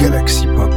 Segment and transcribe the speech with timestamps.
[0.00, 0.72] Galaxy Pop.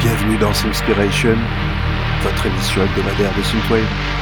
[0.00, 1.36] Bienvenue dans Inspiration,
[2.24, 4.21] votre émission hebdomadaire de Synthwave.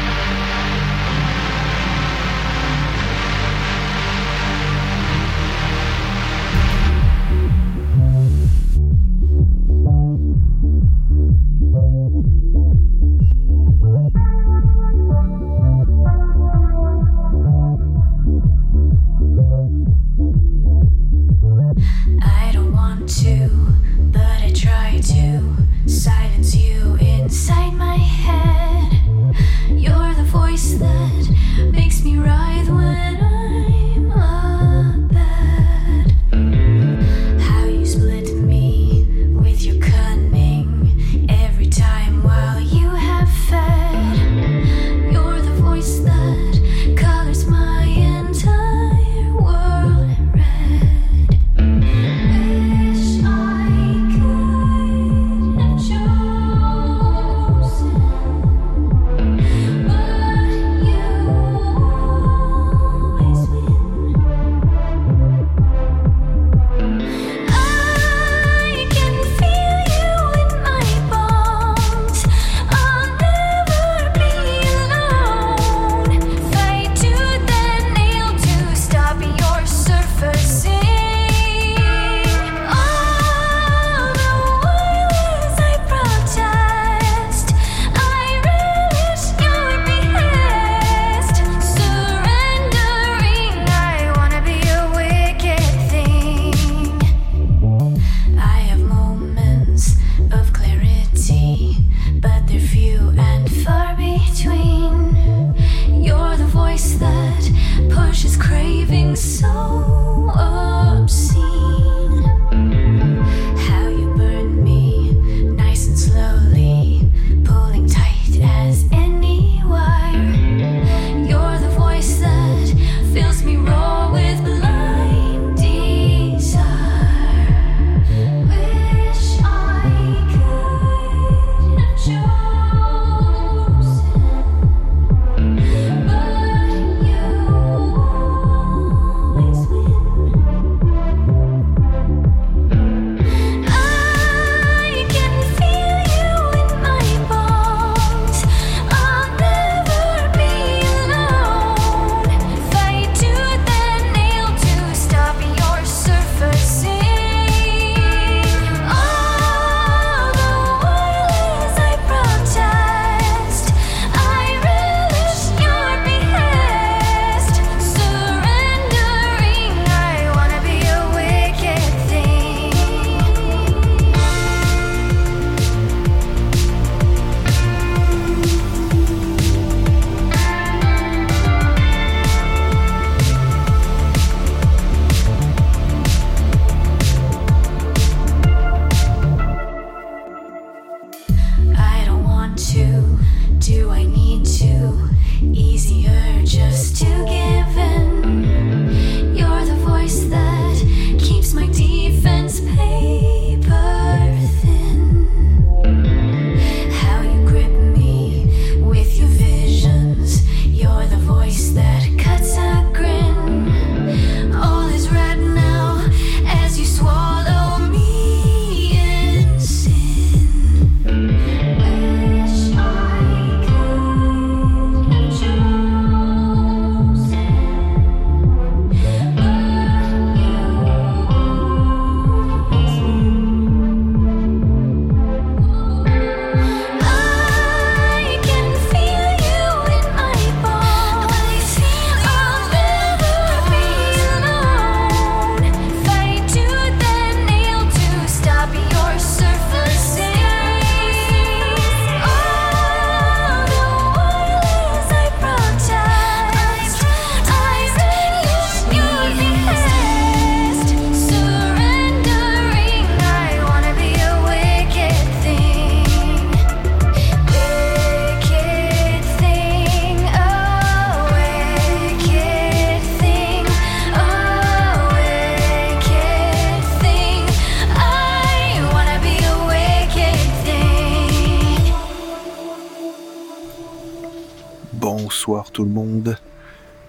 [285.84, 286.36] le monde.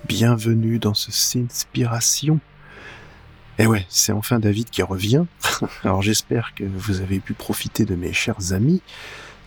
[0.07, 2.39] Bienvenue dans ce Sinspiration.
[3.59, 5.25] Et ouais, c'est enfin David qui revient.
[5.83, 8.81] Alors j'espère que vous avez pu profiter de mes chers amis,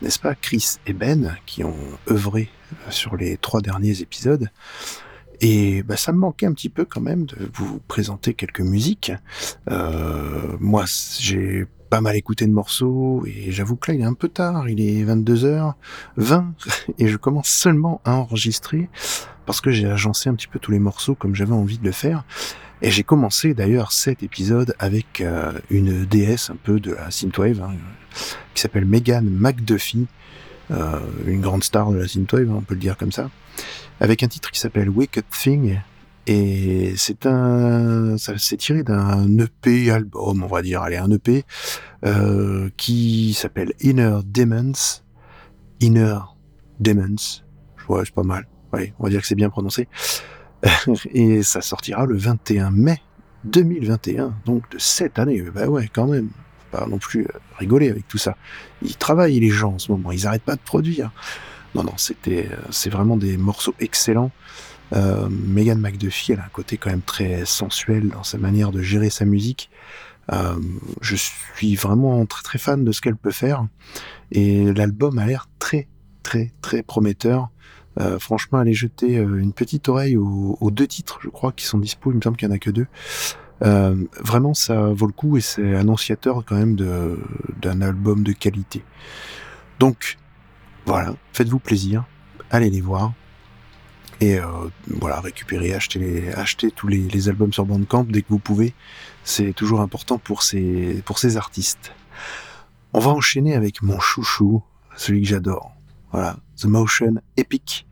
[0.03, 1.77] n'est-ce pas, Chris et Ben, qui ont
[2.11, 2.49] œuvré
[2.91, 4.51] sur les trois derniers épisodes.
[5.41, 9.13] Et bah, ça me manquait un petit peu quand même de vous présenter quelques musiques.
[9.71, 10.85] Euh, moi,
[11.19, 11.67] j'ai
[12.01, 15.05] mal écouté de morceaux et j'avoue que là il est un peu tard, il est
[15.05, 16.45] 22h20
[16.99, 18.89] et je commence seulement à enregistrer
[19.47, 21.93] parce que j'ai agencé un petit peu tous les morceaux comme j'avais envie de le
[21.93, 22.25] faire.
[22.83, 27.63] Et j'ai commencé d'ailleurs cet épisode avec euh, une déesse un peu de la synthwave
[27.63, 27.75] hein,
[28.53, 30.07] qui s'appelle Megan McDuffie,
[30.71, 33.31] euh, une grande star de la synthwave, on peut le dire comme ça,
[34.01, 35.79] avec un titre qui s'appelle Wicked Thing
[36.27, 41.45] et c'est un, ça s'est tiré d'un EP album, on va dire, allez, un EP
[42.05, 45.03] euh, qui s'appelle Inner Demons.
[45.81, 46.19] Inner
[46.81, 47.43] Demons.
[47.89, 48.47] Ouais, c'est pas mal.
[48.73, 49.89] Ouais, on va dire que c'est bien prononcé.
[51.13, 53.01] et ça sortira le 21 mai
[53.45, 55.43] 2021, donc de cette année.
[55.43, 56.31] Bah ouais, quand même.
[56.71, 58.37] Pas non plus euh, rigoler avec tout ça.
[58.83, 61.13] Ils travaillent les gens en ce moment, ils arrêtent pas de produire.
[61.75, 64.31] Non, non, c'était, euh, c'est vraiment des morceaux excellents.
[64.93, 68.83] Euh, Megan McDuffie, elle a un côté quand même très sensuel dans sa manière de
[68.83, 69.71] gérer sa musique.
[70.33, 70.55] Euh,
[71.01, 73.67] je suis vraiment très très fan de ce qu'elle peut faire
[74.33, 75.89] et l'album a l'air très
[76.23, 77.51] très très prometteur.
[78.01, 81.79] Euh, franchement, allez jeter euh, une petite oreille aux, deux titres, je crois, qui sont
[81.79, 82.11] dispo.
[82.11, 82.87] Il me semble qu'il n'y en a que deux.
[83.63, 88.83] Euh, vraiment, ça vaut le coup et c'est annonciateur quand même d'un album de qualité.
[89.79, 90.19] Donc,
[90.87, 92.05] voilà, faites-vous plaisir,
[92.51, 93.13] allez les voir.
[94.25, 94.47] Et euh,
[94.87, 98.73] voilà, récupérer, acheter, acheter tous les, albums sur Bandcamp dès que vous pouvez.
[99.23, 101.93] C'est toujours important pour ces, pour ces artistes.
[102.95, 104.63] On va enchaîner avec mon chouchou,
[104.97, 105.73] celui que j'adore.
[106.11, 107.87] Voilà, The Motion Epic,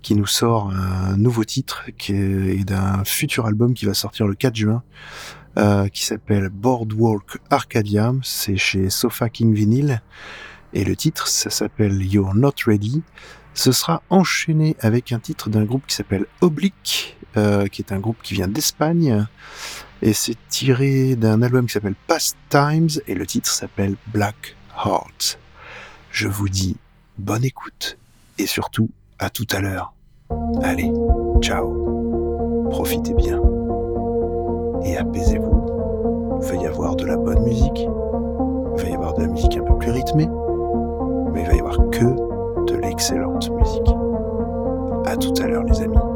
[0.00, 4.36] qui nous sort un nouveau titre qui est d'un futur album qui va sortir le
[4.36, 4.84] 4 juin,
[5.58, 8.20] euh, qui s'appelle Boardwalk Arcadium.
[8.22, 10.02] C'est chez Sofa King Vinyl.
[10.72, 13.02] Et le titre, ça s'appelle You're Not Ready
[13.54, 17.98] ce sera enchaîné avec un titre d'un groupe qui s'appelle Oblique, euh, qui est un
[17.98, 19.26] groupe qui vient d'Espagne,
[20.02, 25.38] et c'est tiré d'un album qui s'appelle Past Times, et le titre s'appelle Black Heart.
[26.10, 26.76] Je vous dis
[27.16, 27.96] bonne écoute,
[28.38, 29.94] et surtout à tout à l'heure.
[30.62, 30.90] Allez,
[31.40, 33.40] ciao, profitez bien,
[34.84, 36.40] et apaisez-vous.
[36.42, 39.56] Il va y avoir de la bonne musique, il va y avoir de la musique
[39.56, 40.28] un peu plus rythmée,
[41.32, 42.33] mais il va y avoir que
[42.66, 43.88] de l'excellente musique.
[45.06, 46.13] À tout à l'heure les amis.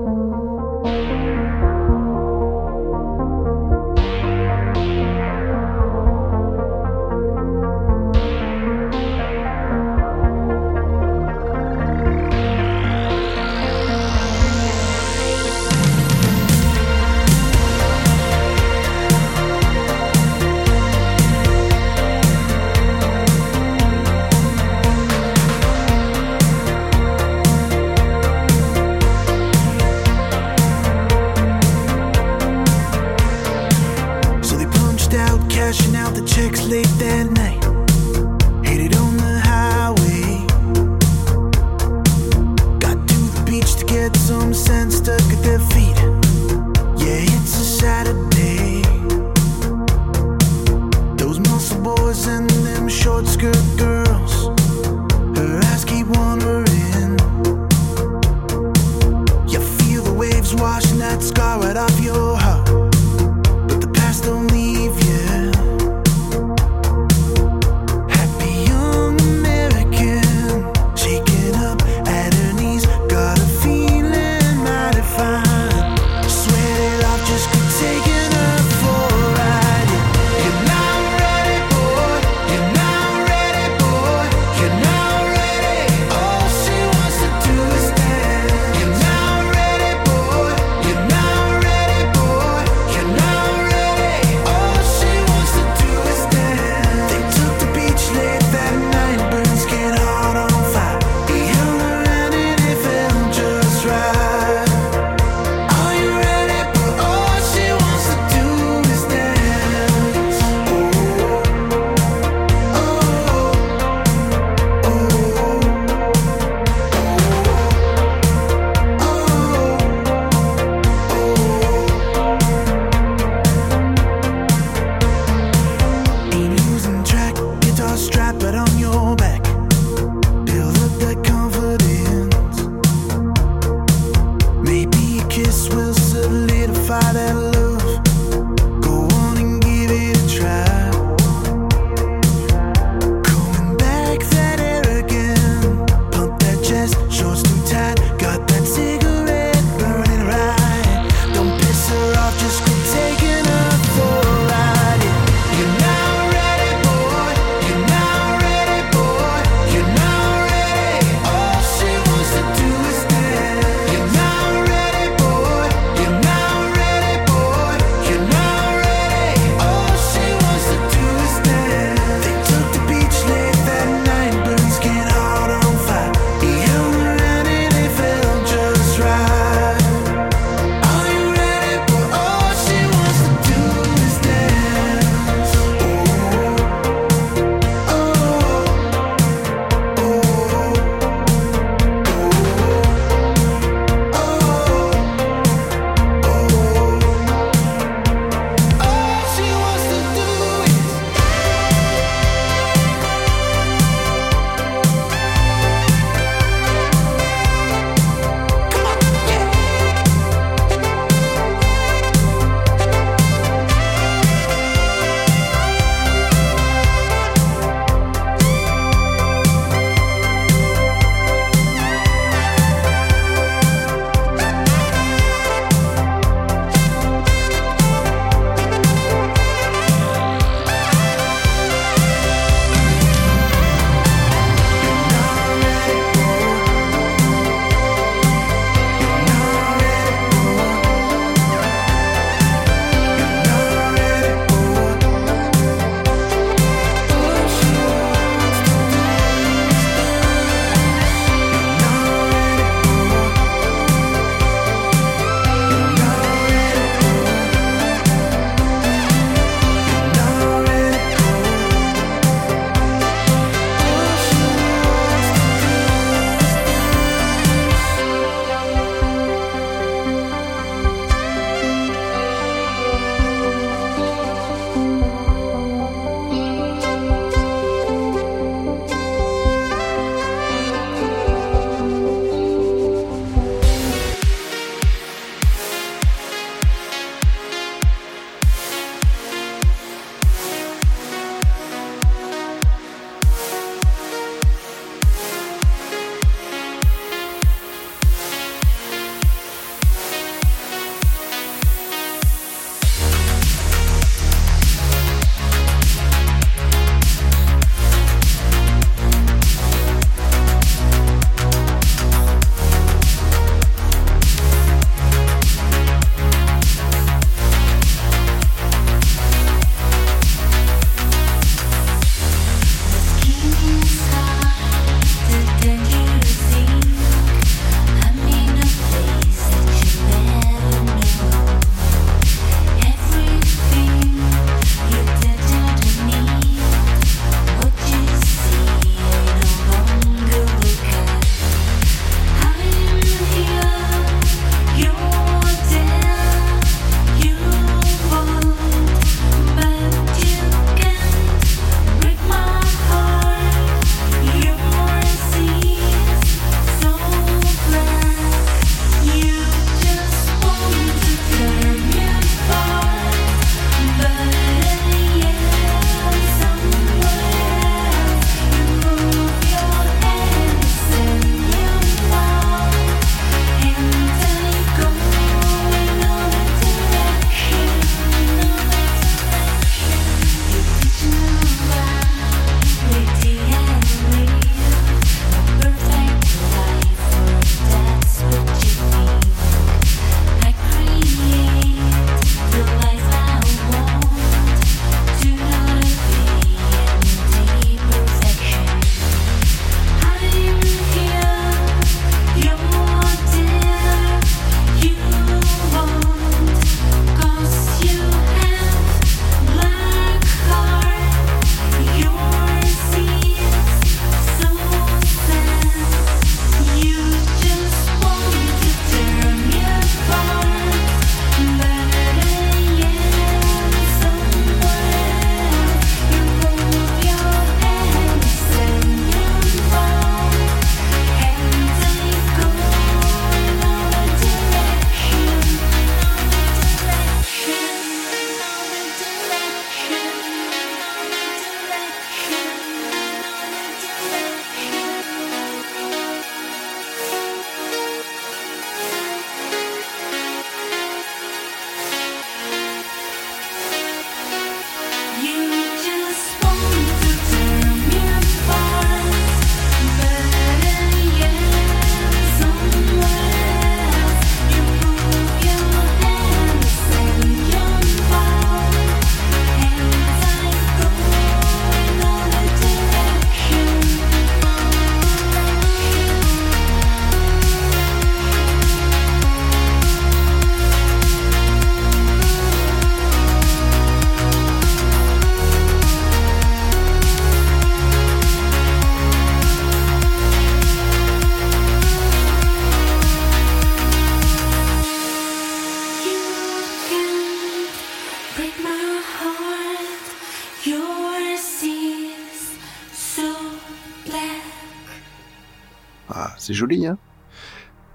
[506.58, 506.98] Joli, hein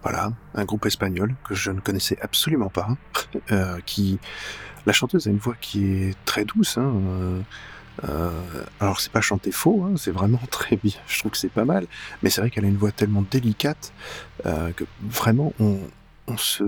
[0.02, 2.98] Voilà, un groupe espagnol que je ne connaissais absolument pas,
[3.52, 4.20] euh, qui...
[4.86, 7.42] La chanteuse a une voix qui est très douce, hein, euh,
[8.10, 8.32] euh,
[8.82, 11.00] alors c'est pas chanter faux, hein, c'est vraiment très bien.
[11.08, 11.88] Je trouve que c'est pas mal,
[12.22, 13.94] mais c'est vrai qu'elle a une voix tellement délicate
[14.44, 15.78] que vraiment on,
[16.28, 16.66] on se,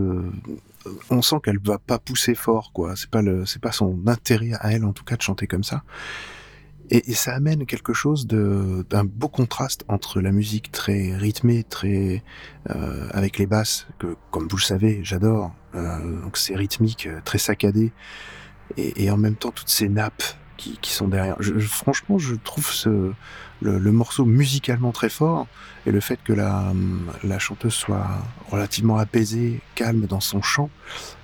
[1.09, 2.95] on sent qu'elle va pas pousser fort, quoi.
[2.95, 5.83] C'est pas c'est pas son intérêt à elle en tout cas de chanter comme ça.
[6.89, 11.63] Et, et ça amène quelque chose de d'un beau contraste entre la musique très rythmée,
[11.63, 12.23] très
[12.69, 15.53] euh, avec les basses que, comme vous le savez, j'adore.
[15.73, 17.91] Euh, donc c'est rythmique, très saccadé,
[18.77, 20.23] et, et en même temps toutes ces nappes
[20.57, 21.35] qui, qui sont derrière.
[21.39, 23.11] Je, franchement, je trouve ce,
[23.61, 25.47] le, le morceau musicalement très fort
[25.85, 26.71] et le fait que la,
[27.23, 28.07] la chanteuse soit
[28.49, 30.69] relativement apaisée, calme dans son chant.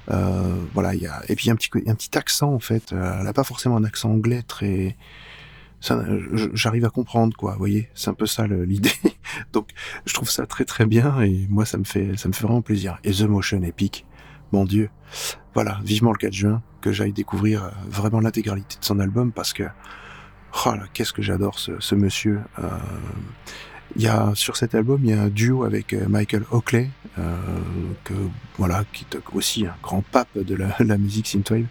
[0.10, 2.92] Euh, voilà, il y a et puis un petit un petit accent en fait.
[2.92, 4.98] Euh, elle a pas forcément un accent anglais très.
[5.82, 6.02] Ça,
[6.54, 7.54] J'arrive à comprendre quoi.
[7.54, 8.92] Vous voyez, c'est un peu ça l'idée.
[9.54, 9.70] Donc,
[10.06, 12.62] je trouve ça très très bien et moi ça me fait ça me fait vraiment
[12.62, 13.00] plaisir.
[13.04, 14.06] Et The Motion Epic,
[14.52, 14.90] mon Dieu.
[15.54, 19.52] Voilà, vivement le 4 juin que j'aille découvrir euh, vraiment l'intégralité de son album parce
[19.52, 19.64] que
[20.66, 22.40] oh qu'est-ce que j'adore ce, ce monsieur.
[22.60, 22.70] Euh,
[23.96, 26.90] il y a sur cet album il y a un duo avec euh, Michael Oakley
[27.20, 27.36] euh,
[28.04, 28.14] que
[28.58, 31.66] voilà qui est aussi un grand pape de la, la musique synthwave.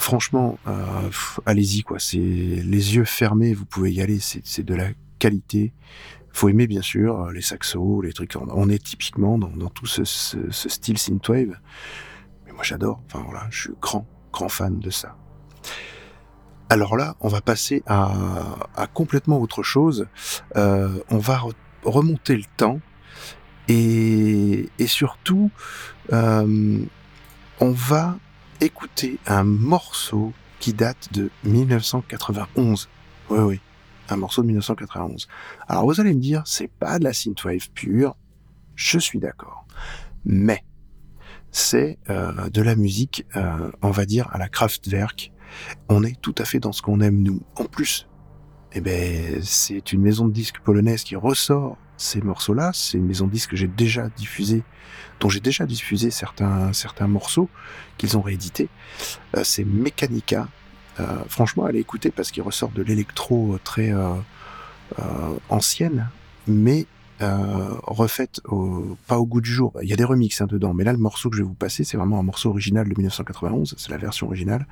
[0.00, 1.10] Franchement, euh,
[1.44, 1.98] allez-y quoi.
[1.98, 4.18] C'est les yeux fermés, vous pouvez y aller.
[4.18, 5.74] C'est de la qualité.
[6.32, 8.34] Faut aimer bien sûr euh, les saxos, les trucs.
[8.34, 11.54] On- est typiquement dans, dans tout ce, ce, ce style synthwave.
[12.46, 13.02] Mais moi j'adore.
[13.06, 15.16] Enfin voilà, je suis grand, grand fan de ça.
[16.70, 20.06] Alors là, on va passer à, à complètement autre chose.
[20.56, 21.52] Euh, on va re-
[21.84, 22.80] remonter le temps
[23.68, 25.50] et, surtout,
[26.10, 26.86] on
[27.60, 28.16] va
[28.60, 32.88] écouter un morceau qui date de 1991.
[33.30, 33.60] Oui, oui,
[34.08, 35.28] un morceau de 1991.
[35.68, 38.16] Alors vous allez me dire, c'est pas de la synthwave pure.
[38.74, 39.66] Je suis d'accord,
[40.24, 40.64] mais
[41.50, 45.32] c'est euh, de la musique, euh, on va dire à la Kraftwerk.
[45.88, 47.42] On est tout à fait dans ce qu'on aime nous.
[47.56, 48.06] En plus,
[48.72, 52.70] eh ben, c'est une maison de disques polonaise qui ressort ces morceaux-là.
[52.74, 54.62] C'est une maison de disques que j'ai déjà diffusé,
[55.20, 57.48] dont j'ai déjà diffusé certains certains morceaux
[57.98, 58.68] qu'ils ont réédités.
[59.36, 60.48] Euh, c'est Mechanica.
[60.98, 64.14] Euh, franchement, allez écouter parce qu'ils ressortent de l'électro très euh,
[65.48, 66.08] ancienne,
[66.46, 66.86] mais
[67.20, 68.40] refaite
[69.06, 69.74] pas au goût du jour.
[69.82, 71.54] Il y a des remixes hein, dedans, mais là, le morceau que je vais vous
[71.54, 73.74] passer, c'est vraiment un morceau original de 1991.
[73.76, 74.66] C'est la version originale.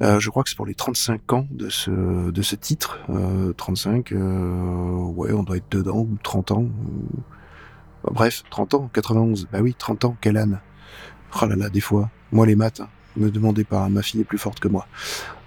[0.00, 2.98] Euh, je crois que c'est pour les 35 ans de ce, de ce titre.
[3.10, 6.62] Euh, 35, euh, ouais, on doit être dedans, ou 30 ans.
[6.62, 7.08] ou-
[8.04, 9.48] Bah, bref, 30 ans, 91.
[9.52, 10.60] Bah oui, 30 ans, quelle âne.
[11.42, 12.10] Oh là là, des fois.
[12.30, 14.86] Moi, les maths, hein, me demandez pas, ma fille est plus forte que moi.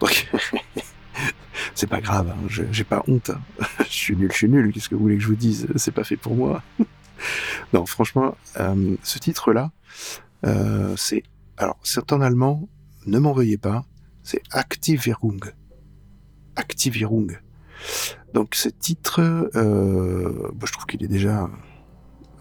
[0.02, 0.30] Donc,
[1.76, 3.30] c'est pas grave, hein, j'ai pas honte.
[3.30, 3.40] hein.
[3.80, 5.68] je suis nul, je suis nul, qu'est-ce que vous voulez que je vous dise?
[5.78, 6.62] C'est pas fait pour moi.
[7.74, 9.72] non, franchement, euh, ce titre-là,
[10.46, 11.24] euh, c'est...
[11.58, 12.68] Alors, c'est en allemand,
[13.06, 13.86] ne m'en veuillez pas,
[14.24, 15.40] c'est Aktivierung.
[16.56, 17.40] Aktivierung.
[18.34, 21.50] Donc ce titre, euh, je trouve qu'il est déjà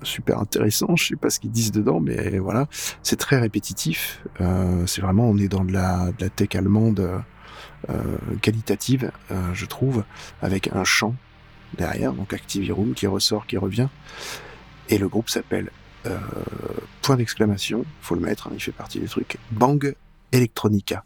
[0.03, 0.97] super intéressant.
[0.97, 2.67] Je sais pas ce qu'ils disent dedans, mais voilà,
[3.03, 4.23] c'est très répétitif.
[4.41, 7.23] Euh, c'est vraiment, on est dans de la, de la tech allemande
[7.89, 10.05] euh, qualitative, euh, je trouve,
[10.43, 11.15] avec un chant
[11.79, 13.89] derrière, donc Activierum qui ressort, qui revient.
[14.91, 15.71] Et le groupe s'appelle
[16.05, 16.19] euh,
[17.01, 19.39] point d'exclamation, faut le mettre, hein, il fait partie des trucs.
[19.51, 19.95] Bang
[20.31, 21.05] Electronica.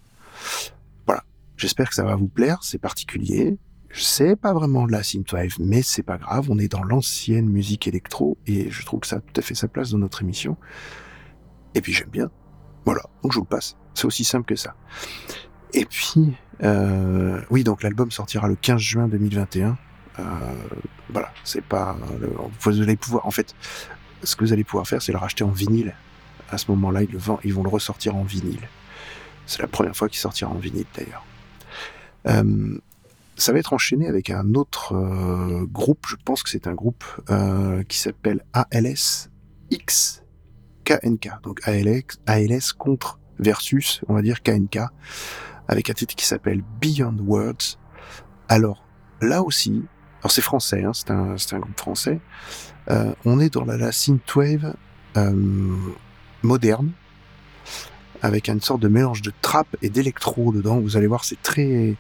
[1.07, 1.25] Voilà.
[1.57, 2.59] J'espère que ça va vous plaire.
[2.63, 3.59] C'est particulier.
[3.93, 6.47] C'est pas vraiment de la synthwave, mais c'est pas grave.
[6.51, 9.55] On est dans l'ancienne musique électro et je trouve que ça a tout à fait
[9.55, 10.57] sa place dans notre émission.
[11.75, 12.31] Et puis j'aime bien.
[12.85, 13.03] Voilà.
[13.23, 13.77] Donc je vous le passe.
[13.95, 14.75] C'est aussi simple que ça.
[15.73, 19.77] Et puis, euh, oui, donc l'album sortira le 15 juin 2021.
[20.19, 20.23] Euh,
[21.11, 21.31] voilà.
[21.45, 21.97] C'est pas,
[22.61, 23.55] vous allez pouvoir, en fait,
[24.23, 25.95] ce que vous allez pouvoir faire, c'est le racheter en vinyle.
[26.51, 28.69] À ce moment-là, ils vont le ressortir en vinyle.
[29.47, 31.25] C'est la première fois qu'il sortira en vinyle d'ailleurs.
[32.27, 32.79] Euh,
[33.37, 37.05] ça va être enchaîné avec un autre euh, groupe, je pense que c'est un groupe
[37.31, 39.29] euh, qui s'appelle ALS
[40.85, 41.43] KNK.
[41.43, 44.79] Donc ALS, contre versus, on va dire KNK,
[45.69, 47.79] avec un titre qui s'appelle Beyond Words.
[48.49, 48.85] Alors
[49.21, 49.83] là aussi,
[50.21, 52.21] alors c'est français, hein, c'est un, un groupe français.
[52.91, 54.75] Euh, on est dans la, la synthwave
[55.17, 55.77] euh,
[56.43, 56.93] moderne,
[58.25, 60.81] avec une sorte de mélange de trap et d'électro dedans.
[60.81, 61.95] Vous allez voir, c'est très,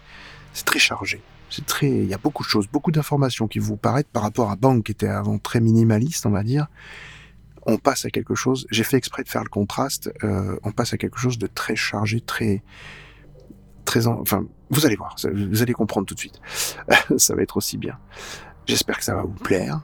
[0.55, 1.21] c'est très chargé.
[1.51, 4.51] C'est très, il y a beaucoup de choses, beaucoup d'informations qui vous paraissent par rapport
[4.51, 6.67] à Bang qui était avant très minimaliste, on va dire.
[7.67, 8.67] On passe à quelque chose.
[8.71, 10.11] J'ai fait exprès de faire le contraste.
[10.25, 12.63] Euh, on passe à quelque chose de très chargé, très,
[13.85, 16.41] très, enfin, vous allez voir, vous allez comprendre tout de suite.
[17.19, 17.99] ça va être aussi bien.
[18.67, 19.83] J'espère que ça va vous plaire.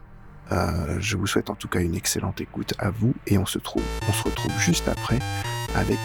[0.52, 3.58] Euh, je vous souhaite en tout cas une excellente écoute à vous et on se
[3.58, 5.18] trouve, on se retrouve juste après
[5.74, 5.98] avec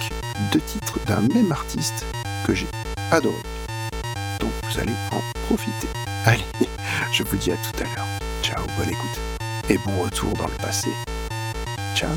[0.52, 2.06] deux titres d'un même artiste
[2.46, 2.68] que j'ai
[3.12, 3.42] adoré.
[4.40, 5.88] Donc vous allez en profiter.
[6.26, 6.44] Allez,
[7.12, 8.08] je vous dis à tout à l'heure.
[8.42, 9.20] Ciao, bonne écoute
[9.70, 10.90] et bon retour dans le passé.
[11.96, 12.10] Ciao.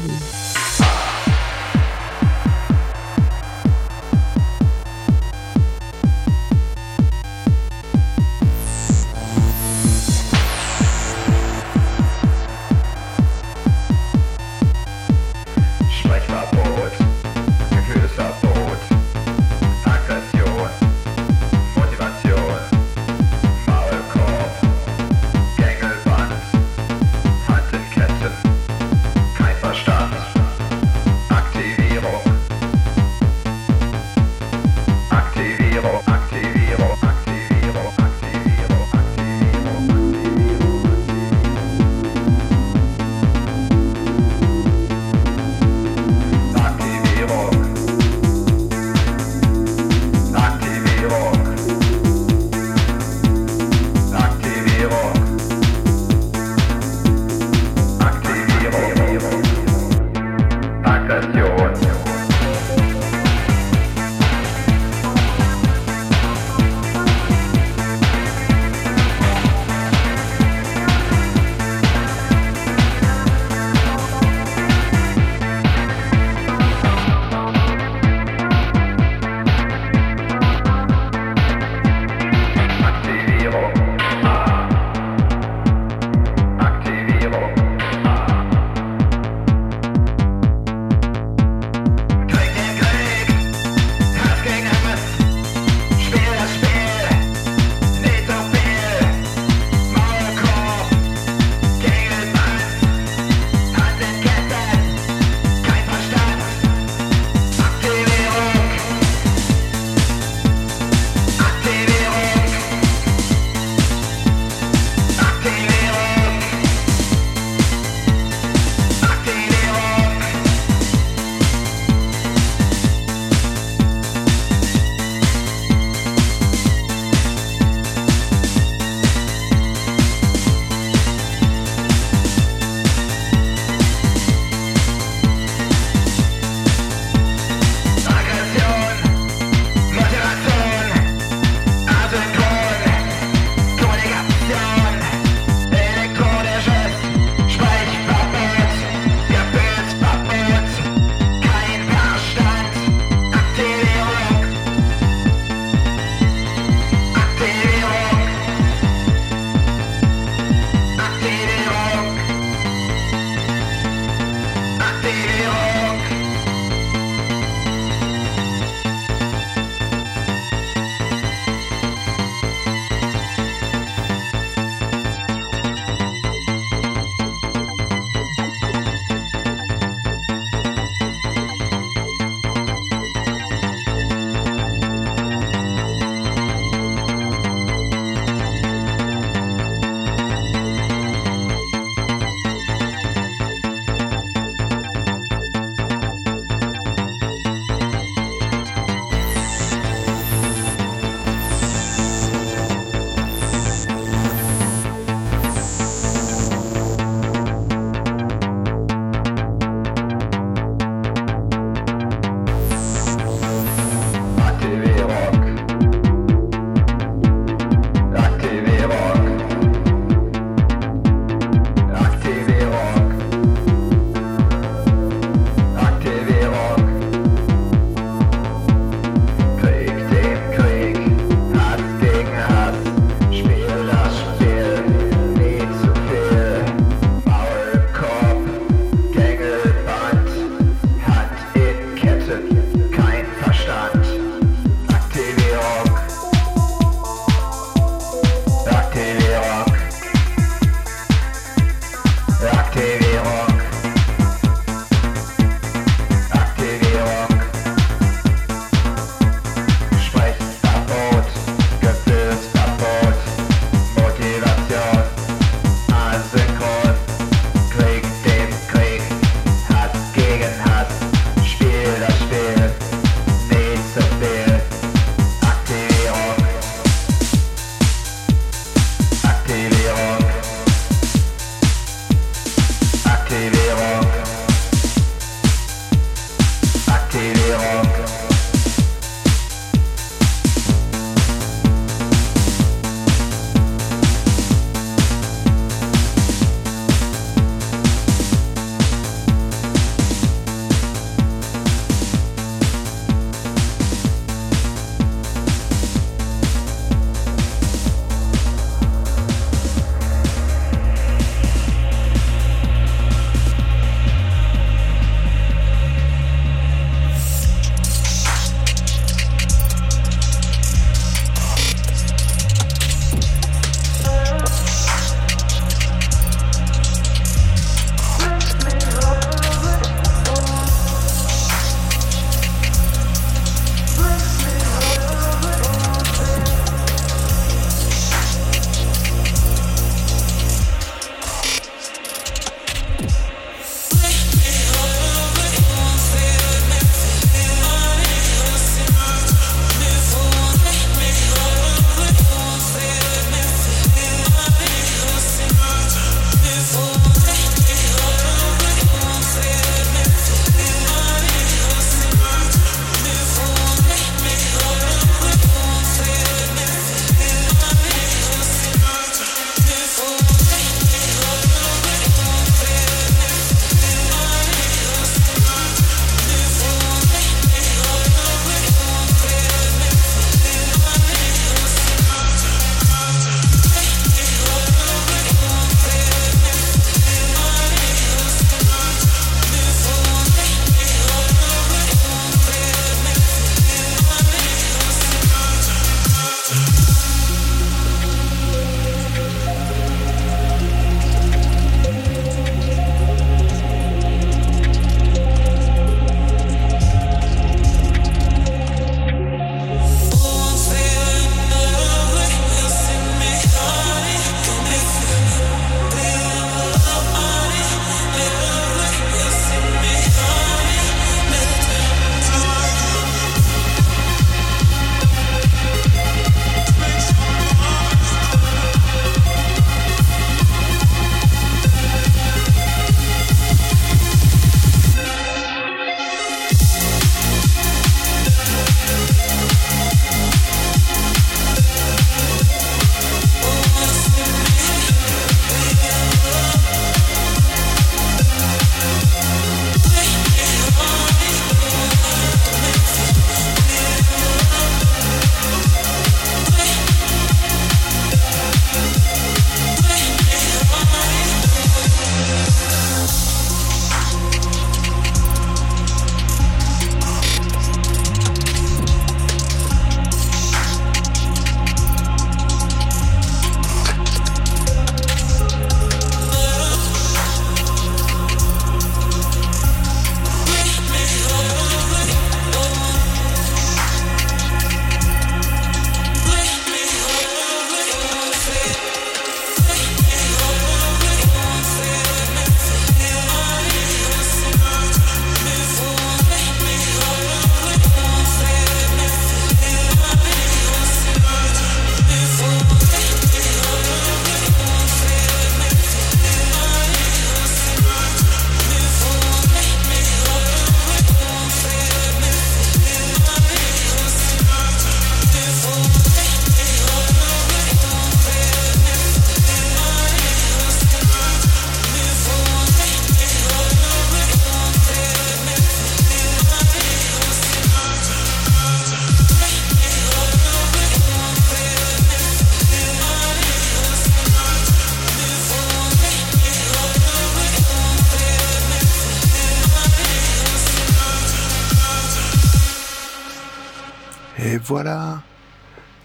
[544.69, 545.23] Voilà.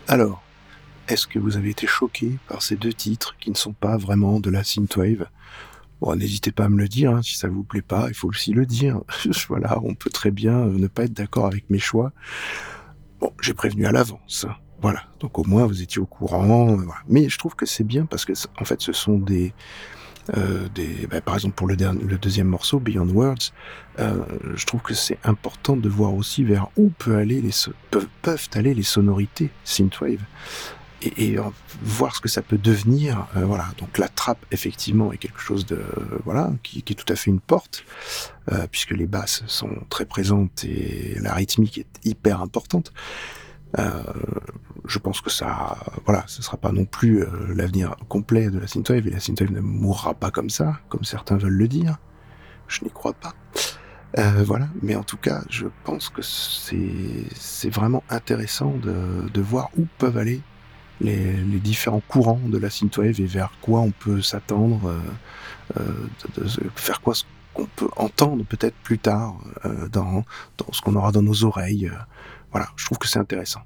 [0.08, 0.42] Alors,
[1.10, 4.40] est-ce que vous avez été choqué par ces deux titres qui ne sont pas vraiment
[4.40, 5.28] de la synthwave?
[6.00, 8.30] Bon, n'hésitez pas à me le dire, hein, si ça vous plaît pas, il faut
[8.30, 9.02] aussi le dire.
[9.50, 12.14] voilà, on peut très bien euh, ne pas être d'accord avec mes choix.
[13.20, 14.46] Bon, j'ai prévenu à l'avance.
[14.50, 14.56] hein.
[14.82, 16.78] Voilà, donc au moins vous étiez au courant.
[16.80, 16.86] euh.
[17.10, 19.54] Mais je trouve que c'est bien parce que, en fait, ce sont des,
[20.38, 23.52] euh, des, bah, par exemple pour le, dernier, le deuxième morceau, Beyond Words,
[24.00, 24.24] euh,
[24.56, 27.52] je trouve que c'est important de voir aussi vers où peut aller les
[28.22, 30.22] peuvent aller les sonorités synthwave.
[31.04, 31.44] et, et, euh,
[31.82, 33.28] voir ce que ça peut devenir.
[33.36, 33.66] euh, voilà.
[33.78, 35.82] Donc la trappe effectivement est quelque chose de
[36.24, 37.84] voilà qui, qui est tout à fait une porte
[38.52, 42.94] euh, puisque les basses sont très présentes et la rythmique est hyper importante.
[43.80, 44.04] Euh,
[44.86, 48.68] je pense que ça, voilà, ce sera pas non plus euh, l'avenir complet de la
[48.68, 51.98] synthwave et la synthwave ne mourra pas comme ça, comme certains veulent le dire.
[52.68, 53.34] Je n'y crois pas.
[54.20, 59.70] Euh, voilà, mais en tout cas, je pense que c'est vraiment intéressant de, de voir
[59.78, 60.42] où peuvent aller
[61.02, 65.00] les, les différents courants de la synthwave et vers quoi on peut s'attendre, euh,
[65.80, 66.08] euh,
[66.38, 67.16] de, de- faire quoi
[67.56, 70.24] qu'on peut entendre peut-être plus tard euh, dans,
[70.58, 71.92] dans ce qu'on aura dans nos oreilles.
[72.54, 73.62] Voilà, je trouve que c'est intéressant.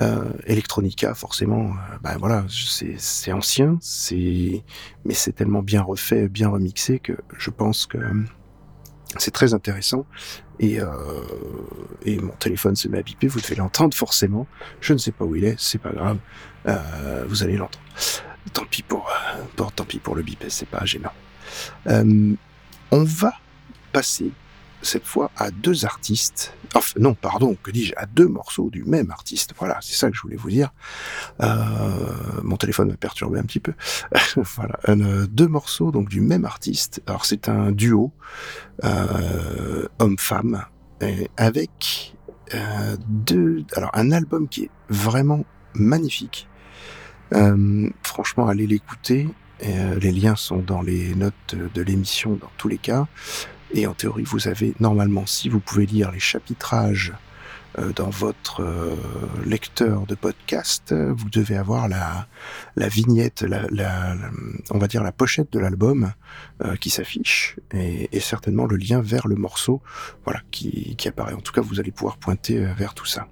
[0.00, 4.62] Euh, Electronica, forcément, euh, ben voilà, c'est ancien, c'est
[5.04, 8.24] mais c'est tellement bien refait, bien remixé que je pense que euh,
[9.18, 10.06] c'est très intéressant.
[10.60, 10.86] Et, euh,
[12.04, 14.46] et mon téléphone se met à biper, vous devez l'entendre forcément.
[14.80, 16.18] Je ne sais pas où il est, c'est pas grave,
[16.68, 17.84] euh, vous allez l'entendre.
[18.52, 21.12] Tant pis pour, euh, pour tant pis pour le bip, c'est pas gênant.
[21.86, 23.32] On va
[23.92, 24.30] passer
[24.82, 26.54] cette fois à deux artistes.
[26.74, 29.54] Enfin, non, pardon, que dis-je, à deux morceaux du même artiste.
[29.58, 30.72] Voilà, c'est ça que je voulais vous dire.
[31.40, 31.50] Euh,
[32.42, 33.74] mon téléphone m'a perturbé un petit peu.
[34.36, 37.02] voilà, euh, deux morceaux donc du même artiste.
[37.06, 38.12] Alors c'est un duo
[38.84, 40.64] euh, homme-femme
[41.36, 42.14] avec
[43.08, 43.64] deux.
[43.92, 46.48] Un album qui est vraiment magnifique.
[48.02, 49.26] Franchement, allez l'écouter.
[49.60, 53.08] Les liens sont dans les notes de l'émission dans tous les cas.
[53.74, 57.12] Et en théorie, vous avez normalement, si vous pouvez lire les chapitrages
[57.78, 58.94] euh, dans votre euh,
[59.46, 62.26] lecteur de podcast, euh, vous devez avoir la,
[62.76, 64.14] la vignette, la, la-
[64.70, 66.12] on va dire la pochette de l'album
[66.62, 69.80] euh, qui s'affiche et, et certainement le lien vers le morceau,
[70.24, 71.32] voilà, qui, qui apparaît.
[71.32, 73.26] En tout cas, vous allez pouvoir pointer euh, vers tout ça.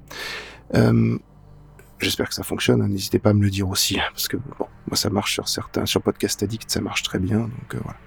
[2.01, 2.81] J'espère que ça fonctionne.
[2.83, 2.89] hein.
[2.89, 5.49] N'hésitez pas à me le dire aussi, hein, parce que bon, moi ça marche sur
[5.49, 7.41] certains, sur Podcast Addict, ça marche très bien.
[7.41, 7.99] Donc euh, voilà,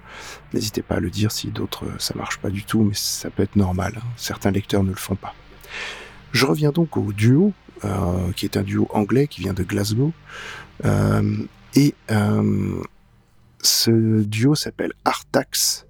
[0.52, 3.30] n'hésitez pas à le dire si d'autres euh, ça marche pas du tout, mais ça
[3.30, 3.94] peut être normal.
[3.96, 4.06] hein.
[4.16, 5.34] Certains lecteurs ne le font pas.
[6.32, 7.52] Je reviens donc au duo,
[7.84, 10.12] euh, qui est un duo anglais qui vient de Glasgow,
[10.84, 12.82] Euh, et euh,
[13.62, 15.86] ce duo s'appelle Artax.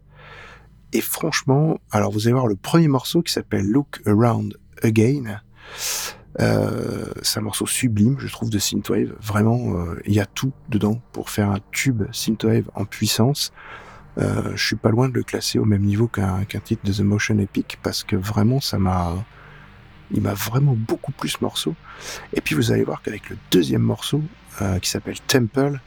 [0.93, 5.40] Et franchement, alors vous allez voir le premier morceau qui s'appelle Look Around Again.
[6.40, 9.14] Euh, c'est un morceau sublime, je trouve, de synthwave.
[9.20, 13.53] Vraiment, euh, il y a tout dedans pour faire un tube synthwave en puissance.
[14.18, 16.92] Euh, je suis pas loin de le classer au même niveau qu'un qu'un titre de
[16.92, 19.25] The Motion Epic parce que vraiment, ça m'a,
[20.12, 21.75] il m'a vraiment beaucoup plu ce morceau.
[22.33, 24.23] Et puis vous allez voir qu'avec le deuxième morceau
[24.62, 25.81] euh, qui s'appelle Temple,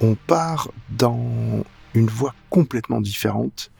[0.00, 1.64] on part dans
[1.94, 3.70] une voie complètement différente.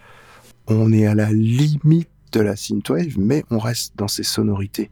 [0.66, 4.90] On est à la limite de la synthwave, mais on reste dans ses sonorités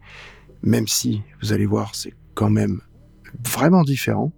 [0.62, 2.80] même si, vous allez voir, c'est quand même
[3.44, 4.32] vraiment différent.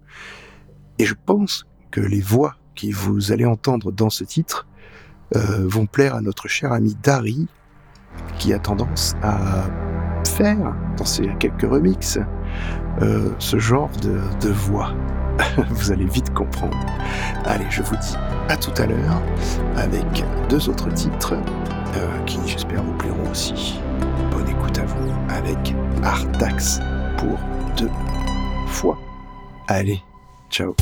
[0.99, 4.67] Et je pense que les voix que vous allez entendre dans ce titre
[5.37, 7.49] euh, vont plaire à notre cher ami Dari,
[8.39, 9.65] qui a tendance à
[10.27, 12.19] faire, dans ses quelques remixes,
[13.03, 14.95] euh, ce genre de, de voix.
[15.71, 16.77] vous allez vite comprendre.
[17.45, 18.17] Allez, je vous dis
[18.49, 19.23] à tout à l'heure
[19.77, 21.35] avec deux autres titres
[21.97, 23.81] euh, qui, j'espère, vous plairont aussi.
[24.41, 26.81] Bonne écoute à vous avec Artax
[27.19, 27.39] pour
[27.77, 27.91] deux
[28.69, 28.99] fois.
[29.69, 30.01] Allez,
[30.51, 30.75] ciao.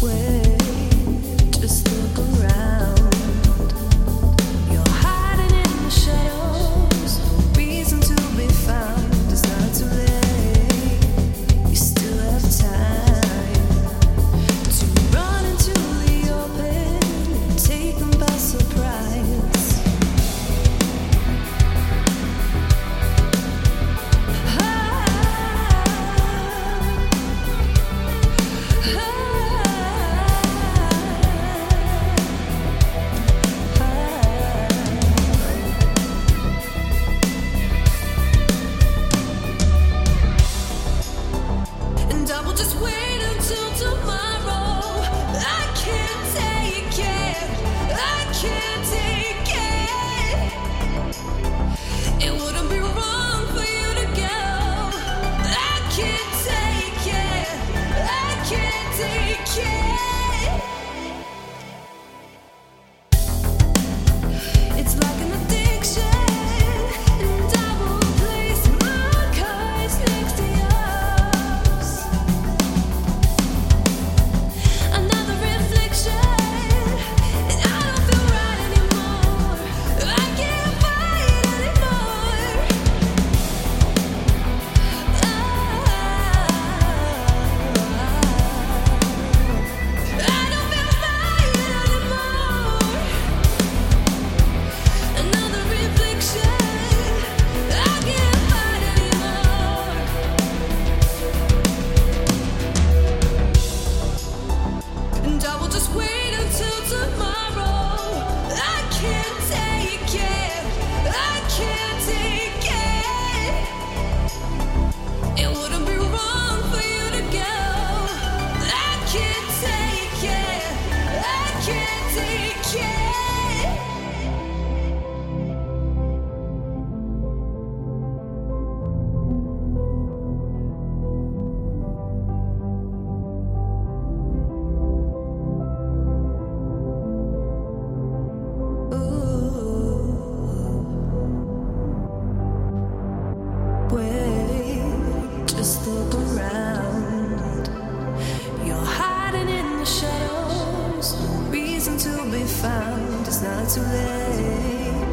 [152.88, 155.04] around, it's not too late.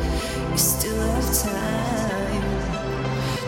[0.51, 2.41] You still have time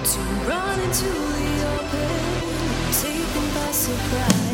[0.04, 0.20] to
[0.50, 4.47] run into the open, taken by surprise.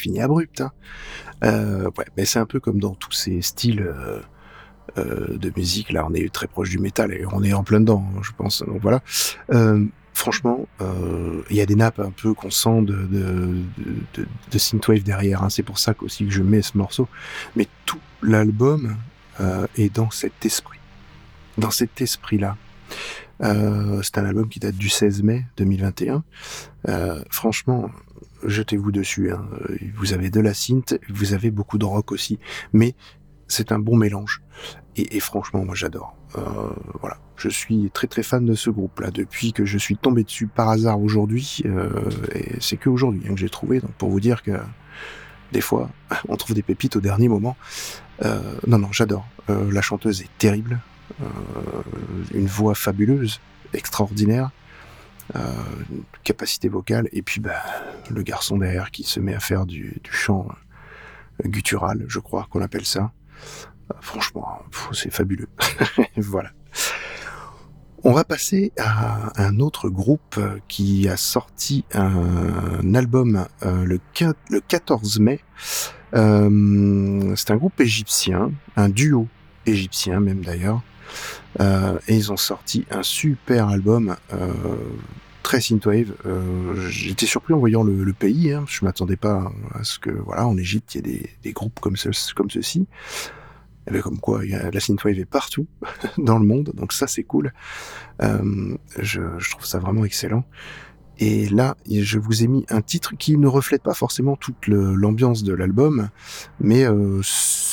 [0.00, 0.72] Ah, ça finit abrupt, hein.
[1.44, 4.20] Euh, ouais, mais c'est un peu comme dans tous ces styles euh,
[4.98, 5.92] euh, de musique.
[5.92, 8.62] Là, on est très proche du métal et on est en plein dedans, je pense.
[8.62, 9.02] Donc voilà.
[10.12, 10.66] Franchement,
[11.48, 15.42] il y a des nappes un peu qu'on sent de, de, de, synthwave derrière.
[15.42, 15.48] Hein.
[15.48, 17.08] C'est pour ça qu'aussi que je mets ce morceau.
[17.56, 18.96] Mais tout l'album
[19.78, 20.78] est dans cet esprit.
[21.56, 22.58] Dans cet esprit-là.
[23.40, 26.22] C'est un album qui date du 16 mai 2021.
[26.88, 27.90] Euh, franchement,
[28.44, 29.32] jetez-vous dessus.
[29.32, 29.44] Hein.
[29.96, 32.38] Vous avez de la synth, vous avez beaucoup de rock aussi,
[32.72, 32.94] mais
[33.48, 34.42] c'est un bon mélange.
[34.96, 36.16] Et, et franchement, moi j'adore.
[36.36, 36.40] Euh,
[37.00, 40.46] voilà, je suis très très fan de ce groupe-là depuis que je suis tombé dessus
[40.46, 41.62] par hasard aujourd'hui.
[41.64, 41.90] euh,
[42.34, 43.80] et c'est que aujourd'hui hein, que j'ai trouvé.
[43.80, 44.52] Donc pour vous dire que
[45.52, 45.90] des fois,
[46.28, 47.56] on trouve des pépites au dernier moment.
[48.24, 49.26] Euh, non, non, j'adore.
[49.48, 50.80] Euh, la chanteuse est terrible.
[51.22, 51.26] Euh,
[52.34, 53.40] une voix fabuleuse,
[53.72, 54.50] extraordinaire.
[55.36, 55.40] Euh,
[56.24, 57.08] capacité vocale.
[57.12, 57.62] Et puis, bah,
[58.10, 60.48] le garçon derrière qui se met à faire du, chant
[61.44, 63.12] euh, guttural, je crois qu'on appelle ça.
[63.90, 64.62] Euh, franchement,
[64.92, 65.48] c'est fabuleux.
[66.16, 66.50] voilà.
[68.02, 74.60] On va passer à un autre groupe qui a sorti un album le, 15 le
[74.60, 75.40] 14 mai.
[76.14, 79.28] C'est un groupe égyptien, un duo
[79.66, 80.80] égyptien même d'ailleurs.
[81.60, 84.52] Euh, et ils ont sorti un super album euh,
[85.42, 86.14] très synthwave.
[86.26, 88.52] Euh, J'étais surpris en voyant le, pays.
[88.52, 91.80] Hein, je m'attendais pas à ce que, voilà, en Égypte, il y ait des, groupes
[91.80, 92.86] comme, ce, comme ceci.
[93.86, 95.66] Eh ben, comme quoi, y a, la synthwave est partout
[96.18, 97.52] dans le monde, donc ça c'est cool.
[98.22, 100.44] Euh, je, trouve ça vraiment excellent.
[101.18, 105.42] Et là, je vous ai mis un titre qui ne reflète pas forcément toute l'ambiance
[105.42, 106.08] de l'album,
[106.60, 107.20] mais euh,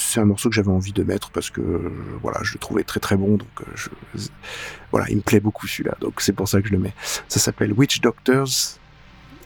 [0.08, 1.91] c'est un morceau que j'avais envie de mettre parce que euh,
[2.22, 4.20] voilà, je le trouvais très très bon, donc euh,
[4.91, 6.93] voilà, il me plaît beaucoup celui-là, donc c'est pour ça que je le mets.
[7.28, 8.80] Ça s'appelle Witch Doctors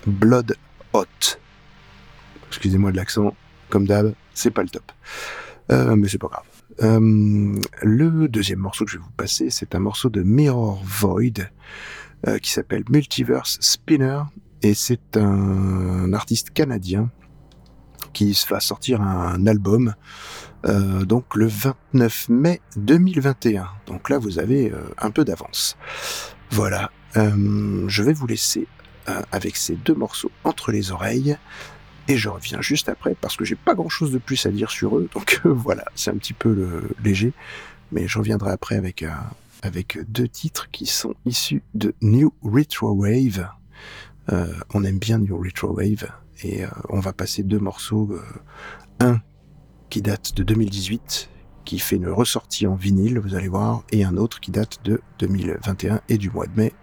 [0.06, 0.56] Blood
[0.94, 1.06] Hot.
[2.48, 3.36] Excusez-moi de l'accent,
[3.70, 4.92] comme d'hab, c'est pas le top.
[5.72, 6.44] Euh, mais c'est pas grave.
[6.82, 11.50] Euh, le deuxième morceau que je vais vous passer, c'est un morceau de Mirror Void
[12.44, 14.22] qui s'appelle Multiverse Spinner
[14.62, 17.10] et c'est un, artiste canadien
[18.14, 19.96] qui va sortir un, album
[20.66, 23.68] euh, donc le 29 mai 2021.
[23.88, 25.78] Donc là, vous avez euh, un peu d'avance.
[26.52, 26.92] Voilà.
[27.18, 28.68] Euh, je vais vous laisser
[29.10, 31.38] euh, avec ces deux morceaux entre les oreilles.
[32.08, 34.72] Et je reviens juste après parce que j'ai pas grand chose de plus à dire
[34.72, 35.10] sur eux.
[35.14, 37.34] Donc euh, voilà, c'est un petit peu le, léger.
[37.92, 39.10] Mais je reviendrai après avec, euh,
[39.62, 43.50] avec deux titres qui sont issus de New Retrowave.
[44.32, 46.10] Euh, on aime bien New Retrowave.
[46.44, 48.16] Et euh, on va passer deux morceaux.
[49.00, 49.20] un
[49.92, 51.30] qui date de 2018,
[51.66, 53.84] qui fait une ressortie en vinyle, vous allez voir.
[53.92, 56.74] Et un autre qui date de 2021 et du mois de mai,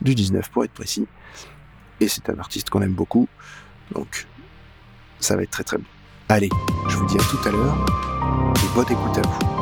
[0.00, 1.06] du 19 pour être précis.
[2.00, 3.28] Et c'est un artiste qu'on aime beaucoup.
[3.92, 4.26] Donc
[5.18, 5.84] ça va être très très bon.
[6.28, 6.48] Allez,
[6.88, 7.86] je vous dis à tout à l'heure
[8.56, 9.61] et bonne écoute à vous.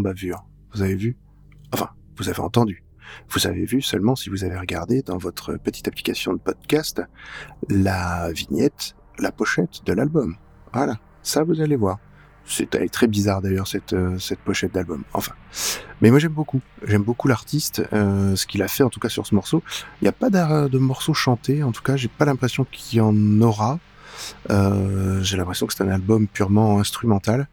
[0.00, 0.44] bavure.
[0.72, 1.16] Vous avez vu?
[1.72, 2.82] Enfin, vous avez entendu.
[3.28, 7.02] Vous avez vu seulement si vous avez regardé dans votre petite application de podcast
[7.68, 10.36] la vignette, la pochette de l'album.
[10.72, 11.98] Voilà, ça vous allez voir.
[12.46, 15.04] C'est très bizarre d'ailleurs cette euh, cette pochette d'album.
[15.12, 15.32] Enfin,
[16.00, 16.60] mais moi j'aime beaucoup.
[16.84, 19.62] J'aime beaucoup l'artiste, euh, ce qu'il a fait en tout cas sur ce morceau.
[20.00, 23.00] Il n'y a pas de morceau chanté, en tout cas j'ai pas l'impression qu'il y
[23.00, 23.78] en aura.
[24.50, 27.48] Euh, j'ai l'impression que c'est un album purement instrumental,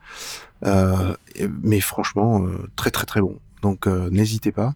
[0.64, 3.40] mais franchement euh, très très très bon.
[3.62, 4.74] Donc euh, n'hésitez pas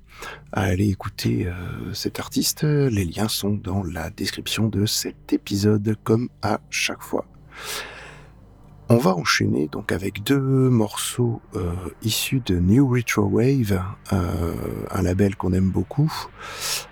[0.51, 2.63] à aller écouter euh, cet artiste.
[2.63, 7.25] Les liens sont dans la description de cet épisode, comme à chaque fois.
[8.93, 11.71] On va enchaîner donc avec deux morceaux euh,
[12.03, 14.53] issus de New Retro Wave, euh,
[14.91, 16.11] un label qu'on aime beaucoup,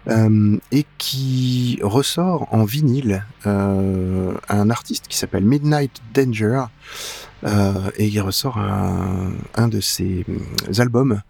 [0.08, 6.68] euh, et qui ressort en vinyle euh, un artiste qui s'appelle Midnight Danger,
[7.44, 11.22] euh, et il ressort un, un de ses mm, albums,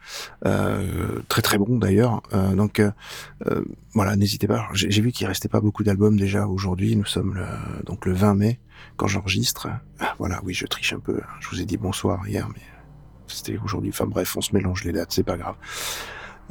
[0.45, 2.21] euh, très très bon d'ailleurs.
[2.33, 2.91] Euh, donc euh,
[3.47, 4.67] euh, voilà, n'hésitez pas.
[4.73, 6.95] J'ai vu qu'il restait pas beaucoup d'albums déjà aujourd'hui.
[6.95, 7.45] Nous sommes le,
[7.85, 8.59] donc le 20 mai
[8.97, 9.67] quand j'enregistre.
[9.99, 11.19] Ah, Voilà, oui, je triche un peu.
[11.39, 12.61] Je vous ai dit bonsoir hier, mais
[13.27, 13.91] c'était aujourd'hui.
[13.93, 15.55] Enfin bref, on se mélange les dates, c'est pas grave.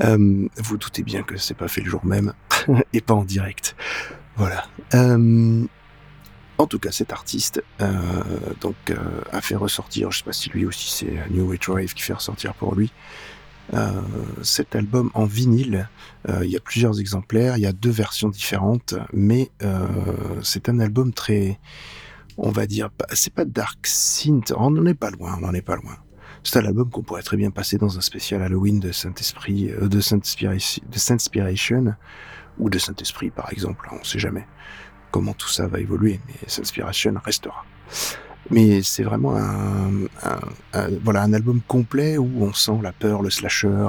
[0.00, 2.32] Euh, vous doutez bien que c'est pas fait le jour même
[2.92, 3.74] et pas en direct.
[4.36, 4.64] Voilà.
[4.94, 5.64] Euh,
[6.58, 7.88] en tout cas, cet artiste euh,
[8.60, 8.96] donc euh,
[9.32, 12.54] a fait ressortir, je sais pas si lui aussi c'est New Wave qui fait ressortir
[12.54, 12.92] pour lui,
[13.74, 14.02] euh,
[14.42, 15.88] cet album en vinyle.
[16.28, 19.86] Euh, il y a plusieurs exemplaires, il y a deux versions différentes, mais euh,
[20.42, 21.60] c'est un album très,
[22.38, 25.62] on va dire, c'est pas dark synth, on n'en est pas loin, on n'en est
[25.62, 25.96] pas loin.
[26.44, 29.88] C'est un album qu'on pourrait très bien passer dans un spécial Halloween de Saint-Esprit, euh,
[29.88, 31.94] de de Saint-Inspiration,
[32.58, 34.46] ou de Saint-Esprit par exemple, on sait jamais
[35.10, 37.64] comment tout ça va évoluer, mais Saint-Inspiration restera.
[38.50, 40.06] Mais c'est vraiment un,
[41.02, 43.88] voilà, un album complet où on sent la peur, le slasher,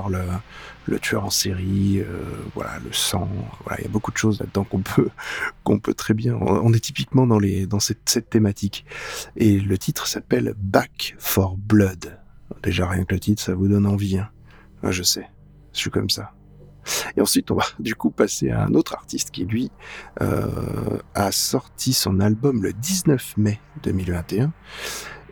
[0.86, 2.06] le, tueur en série, euh,
[2.56, 3.30] voilà, le sang.
[3.64, 5.10] Voilà, il y a beaucoup de choses là-dedans qu'on peut,
[5.84, 6.36] peut très bien.
[6.36, 8.86] On est typiquement dans les, dans cette, cette thématique.
[9.38, 12.20] Et le titre s'appelle Back for Blood.
[12.64, 14.18] Déjà rien que le titre, ça vous donne envie.
[14.18, 14.30] Hein.
[14.84, 15.28] Je sais,
[15.74, 16.34] je suis comme ça.
[17.18, 19.72] Et ensuite, on va du coup passer à un autre artiste qui, lui,
[20.22, 24.52] euh, a sorti son album le 19 mai 2021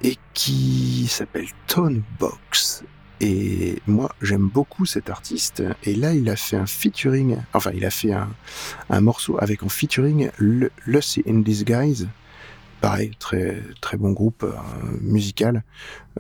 [0.04, 2.84] et qui s'appelle Tone Box.
[3.20, 5.64] Et moi, j'aime beaucoup cet artiste.
[5.84, 9.70] Et là, il a fait un featuring, enfin, il a fait un, morceau avec en
[9.70, 12.10] featuring Le- Lucy in Disguise.
[12.80, 14.52] Pareil, très très bon groupe euh,
[15.02, 15.64] musical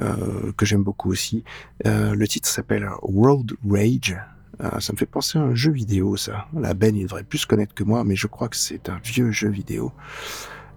[0.02, 1.44] euh, que j'aime beaucoup aussi.
[1.86, 4.18] Euh, le titre s'appelle Road Rage.
[4.62, 6.48] Euh, ça me fait penser à un jeu vidéo, ça.
[6.54, 9.32] La Ben, il devrait plus connaître que moi, mais je crois que c'est un vieux
[9.32, 9.92] jeu vidéo.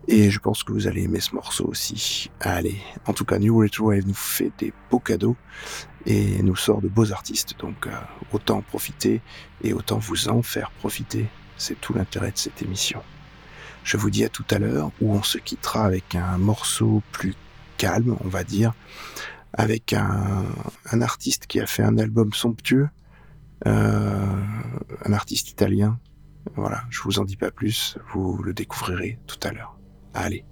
[0.08, 2.30] Et je pense que vous allez aimer ce morceau aussi.
[2.40, 2.76] Allez,
[3.06, 5.36] en tout cas, New Retro Wave nous fait des beaux cadeaux
[6.06, 7.54] et nous sort de beaux artistes.
[7.58, 7.90] Donc, euh,
[8.32, 9.20] autant en profiter
[9.62, 11.26] et autant vous en faire profiter.
[11.56, 13.02] C'est tout l'intérêt de cette émission.
[13.84, 17.34] Je vous dis à tout à l'heure où on se quittera avec un morceau plus
[17.76, 18.72] calme, on va dire,
[19.52, 20.44] avec un,
[21.00, 22.88] artiste qui a fait un album somptueux,
[23.64, 25.98] un artiste italien.
[26.56, 29.78] Voilà, je vous en dis pas plus, vous le découvrirez tout à l'heure.
[30.14, 30.44] Allez,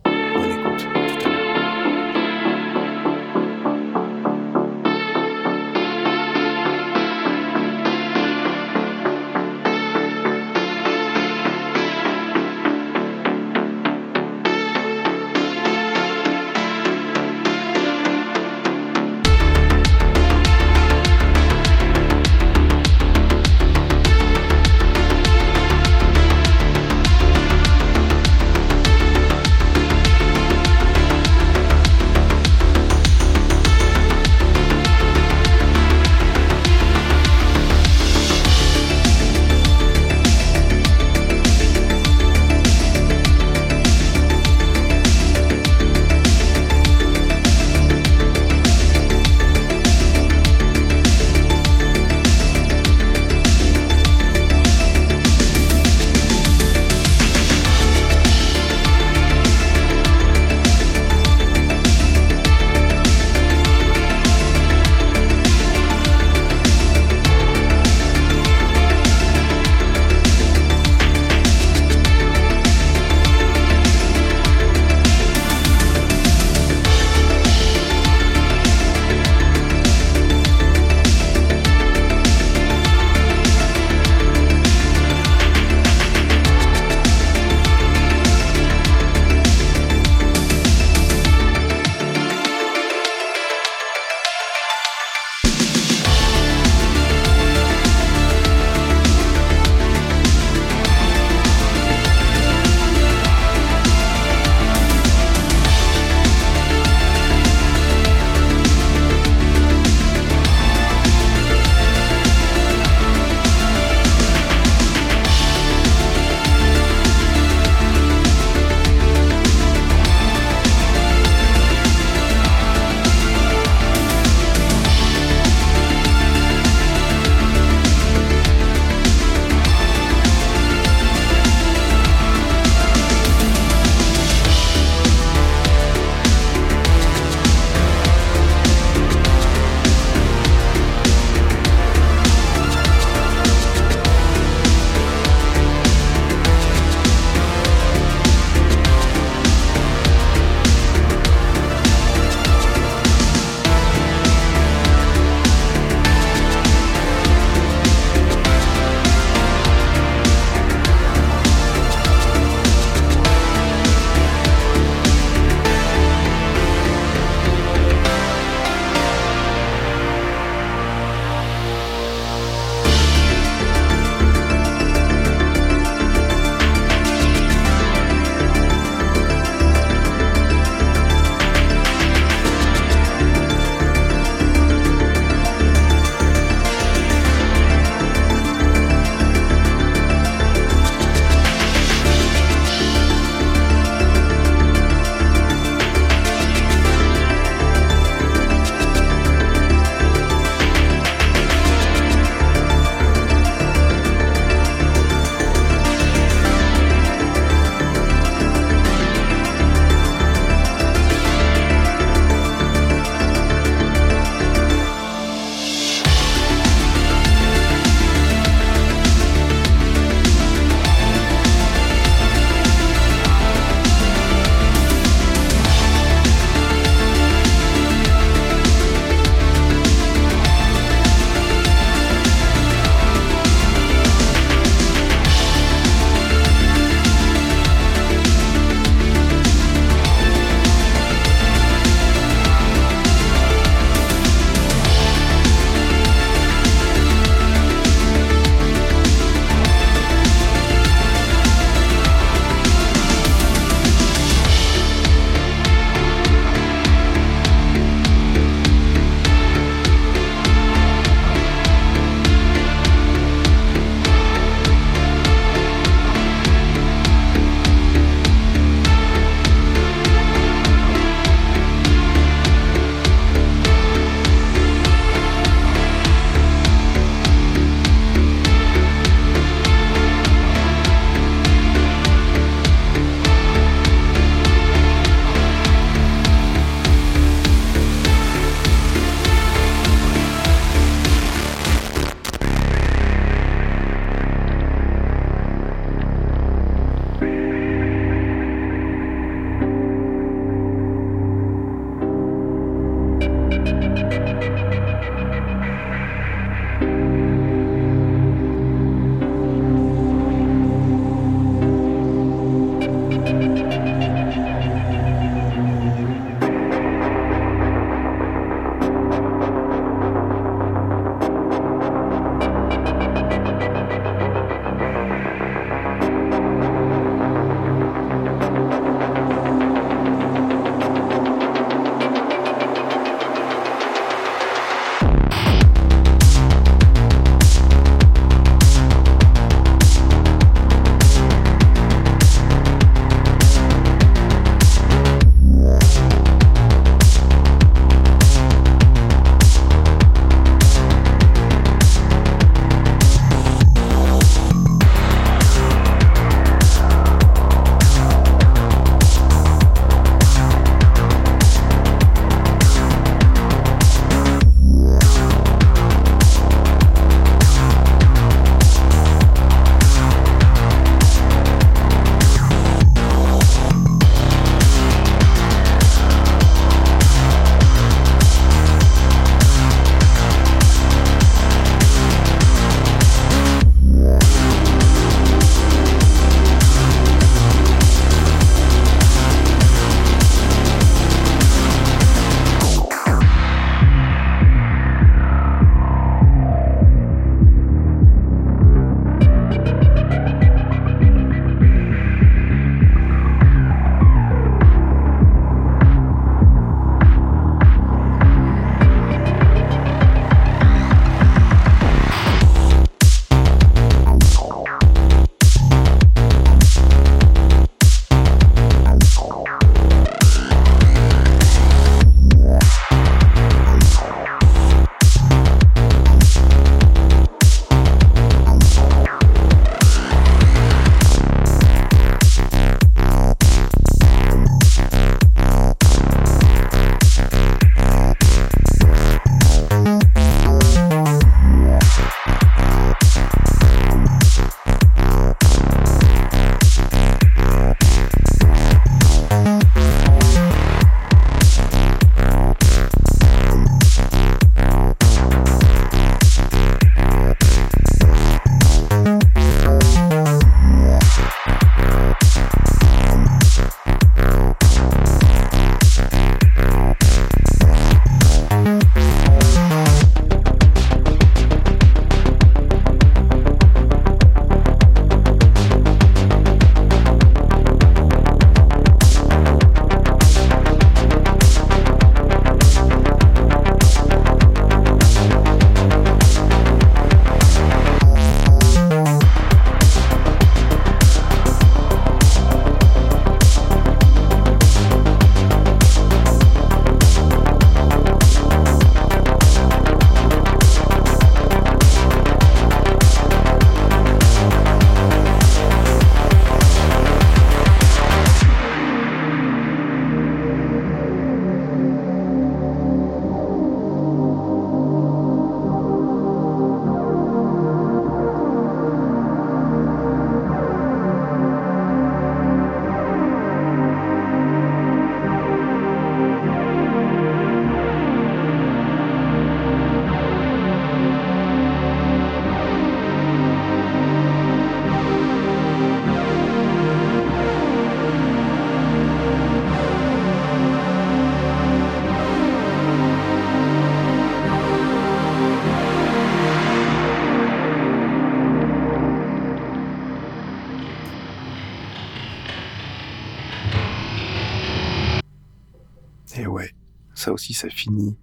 [557.55, 558.17] ça finit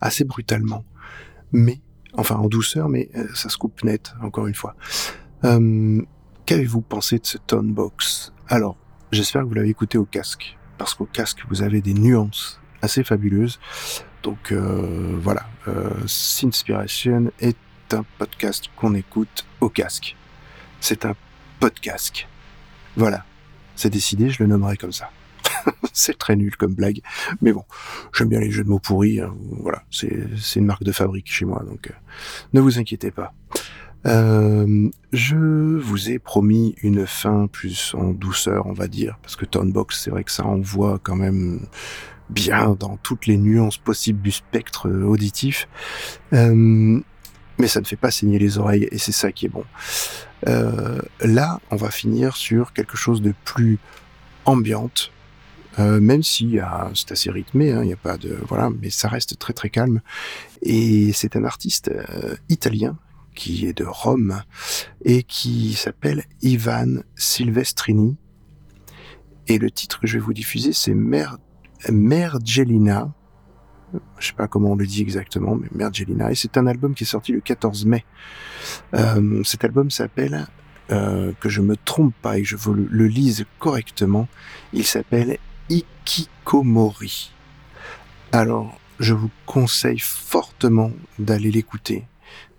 [0.00, 0.84] assez brutalement.
[1.52, 1.80] Mais,
[2.14, 4.74] enfin en douceur, mais euh, ça se coupe net, encore une fois.
[5.44, 6.02] Euh,
[6.46, 8.32] Qu'avez-vous pensé de ce tone box?
[8.46, 8.76] Alors,
[9.10, 13.02] j'espère que vous l'avez écouté au casque, parce qu'au casque, vous avez des nuances assez
[13.02, 13.58] fabuleuses.
[14.22, 17.58] Donc euh, voilà, euh, Sinspiration est
[17.92, 20.16] un podcast qu'on écoute au casque.
[20.80, 21.16] C'est un
[21.58, 22.26] podcast.
[22.96, 23.24] Voilà,
[23.74, 25.10] c'est décidé, je le nommerai comme ça.
[25.92, 27.00] c'est très nul comme blague,
[27.40, 27.64] mais bon,
[28.12, 29.20] j'aime bien les jeux de mots pourris.
[29.20, 30.10] hein, voilà, c'est
[30.56, 31.94] une marque de fabrique chez moi, donc euh,
[32.52, 33.32] ne vous inquiétez pas.
[34.06, 35.36] Euh, je
[35.78, 40.10] vous ai promis une fin plus en douceur, on va dire, parce que Tonebox, c'est
[40.10, 41.66] vrai que ça envoie quand même
[42.30, 45.68] bien dans toutes les nuances possibles du spectre euh, auditif.
[46.32, 47.00] Euh,
[47.58, 49.64] mais ça ne fait pas saigner les oreilles et c'est ça qui est bon.
[51.22, 53.78] Là, on va finir sur quelque chose de plus
[54.44, 55.10] ambiante,
[55.78, 58.90] euh, même si ah, c'est assez rythmé, hein, il n'y a pas de voilà, mais
[58.90, 60.00] ça reste très très calme.
[60.62, 62.98] Et c'est un artiste euh, italien
[63.34, 64.42] qui est de Rome
[65.04, 68.16] et qui s'appelle Ivan Silvestrini.
[69.48, 71.38] Et le titre que je vais vous diffuser, c'est Mer
[71.90, 73.12] Mergelina.
[74.18, 76.32] Je sais pas comment on le dit exactement, mais Mergelina.
[76.32, 78.04] Et c'est un album qui est sorti le 14 mai.
[78.94, 80.46] Euh, cet album s'appelle,
[80.90, 84.28] euh, que je me trompe pas et que je vous le lise correctement,
[84.72, 85.38] il s'appelle
[86.06, 87.32] Ikikomori.
[88.32, 92.06] Alors, je vous conseille fortement d'aller l'écouter.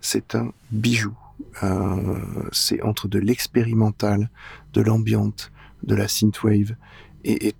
[0.00, 1.16] C'est un bijou.
[1.62, 2.18] Euh,
[2.52, 4.28] c'est entre de l'expérimental,
[4.74, 5.50] de l'ambiante,
[5.82, 6.74] de la synthwave
[7.24, 7.54] et, et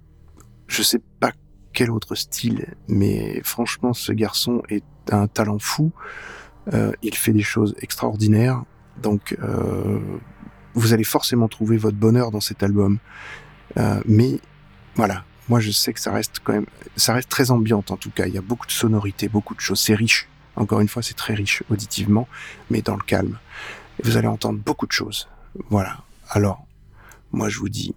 [0.66, 1.32] je sais pas
[1.72, 5.92] quel autre style, mais franchement, ce garçon est un talent fou.
[6.74, 8.62] Euh, il fait des choses extraordinaires.
[9.00, 10.00] Donc, euh,
[10.74, 12.98] vous allez forcément trouver votre bonheur dans cet album.
[13.76, 14.40] Euh, mais
[14.96, 16.66] voilà, moi je sais que ça reste quand même,
[16.96, 18.26] ça reste très ambiante en tout cas.
[18.26, 19.80] Il y a beaucoup de sonorités, beaucoup de choses.
[19.80, 20.28] C'est riche.
[20.56, 22.26] Encore une fois, c'est très riche auditivement,
[22.70, 23.38] mais dans le calme.
[24.02, 25.28] Vous allez entendre beaucoup de choses.
[25.70, 25.98] Voilà.
[26.28, 26.66] Alors,
[27.32, 27.94] moi je vous dis